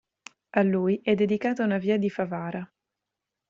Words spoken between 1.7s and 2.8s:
via di Favara.